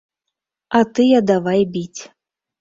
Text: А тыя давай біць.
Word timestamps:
А 0.79 0.81
тыя 0.99 1.19
давай 1.33 1.61
біць. 1.77 2.01